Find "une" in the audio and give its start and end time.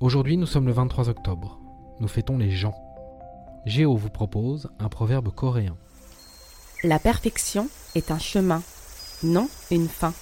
9.72-9.88